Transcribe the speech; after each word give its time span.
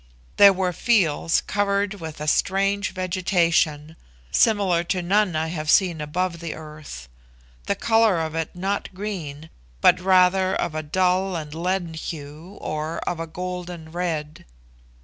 There 0.37 0.51
were 0.51 0.73
fields 0.73 1.41
covered 1.41 1.93
with 2.01 2.19
a 2.19 2.27
strange 2.27 2.89
vegetation, 2.91 3.95
similar 4.31 4.83
to 4.85 5.03
none 5.03 5.35
I 5.35 5.49
have 5.49 5.69
seen 5.69 6.01
above 6.01 6.39
the 6.39 6.55
earth; 6.55 7.07
the 7.67 7.75
colour 7.75 8.19
of 8.19 8.33
it 8.33 8.55
not 8.55 8.91
green, 8.95 9.51
but 9.79 9.99
rather 10.01 10.55
of 10.55 10.73
a 10.73 10.81
dull 10.81 11.35
and 11.35 11.53
leaden 11.53 11.93
hue 11.93 12.57
or 12.61 12.97
of 13.07 13.19
a 13.19 13.27
golden 13.27 13.91
red. 13.91 14.43